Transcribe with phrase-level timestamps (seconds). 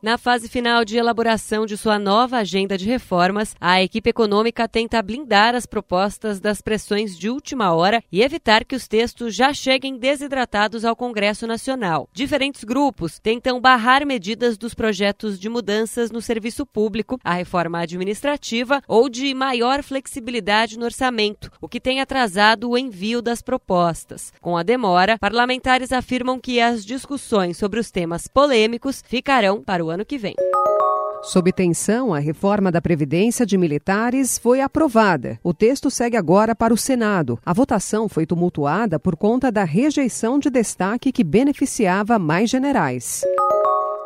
[0.00, 5.02] Na fase final de elaboração de sua nova agenda de reformas, a equipe econômica tenta
[5.02, 9.98] blindar as propostas das pressões de última hora e evitar que os textos já cheguem
[9.98, 12.08] desidratados ao Congresso Nacional.
[12.12, 18.80] Diferentes grupos tentam barrar medidas dos projetos de mudanças no serviço público, a reforma administrativa
[18.86, 24.32] ou de maior flexibilidade no orçamento, o que tem atrasado o envio das propostas.
[24.40, 29.87] Com a demora, parlamentares afirmam que as discussões sobre os temas polêmicos ficarão para o
[29.90, 30.34] ano que vem.
[31.22, 35.38] Sob tensão, a reforma da Previdência de Militares foi aprovada.
[35.42, 37.38] O texto segue agora para o Senado.
[37.44, 43.24] A votação foi tumultuada por conta da rejeição de destaque que beneficiava mais generais.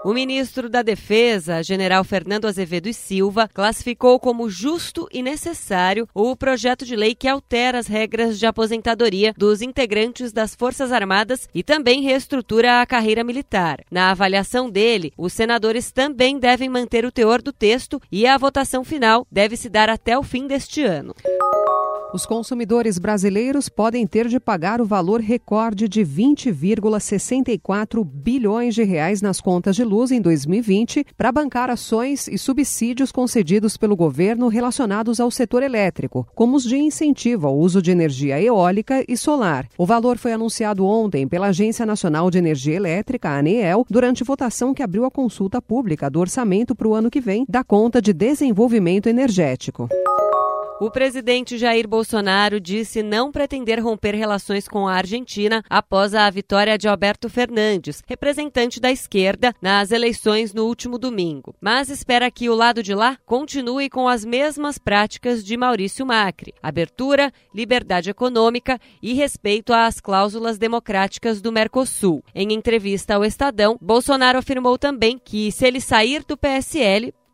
[0.05, 6.35] O ministro da Defesa, general Fernando Azevedo e Silva, classificou como justo e necessário o
[6.35, 11.63] projeto de lei que altera as regras de aposentadoria dos integrantes das Forças Armadas e
[11.63, 13.79] também reestrutura a carreira militar.
[13.93, 18.83] Na avaliação dele, os senadores também devem manter o teor do texto e a votação
[18.83, 21.15] final deve se dar até o fim deste ano.
[22.13, 29.23] Os consumidores brasileiros podem ter de pagar o valor recorde de 20,64 bilhões de reais
[29.23, 35.21] nas contas de luz em 2020 para bancar ações e subsídios concedidos pelo governo relacionados
[35.21, 39.67] ao setor elétrico, como os de incentivo ao uso de energia eólica e solar.
[39.79, 44.83] O valor foi anunciado ontem pela Agência Nacional de Energia Elétrica, ANEEL, durante votação que
[44.83, 49.09] abriu a consulta pública do orçamento para o ano que vem da conta de desenvolvimento
[49.09, 49.89] energético.
[50.83, 56.77] O presidente Jair Bolsonaro disse não pretender romper relações com a Argentina após a vitória
[56.77, 62.55] de Alberto Fernandes, representante da esquerda, nas eleições no último domingo, mas espera que o
[62.57, 69.13] lado de lá continue com as mesmas práticas de Maurício Macri: abertura, liberdade econômica e
[69.13, 72.25] respeito às cláusulas democráticas do Mercosul.
[72.35, 77.15] Em entrevista ao Estadão, Bolsonaro afirmou também que, se ele sair do PSL,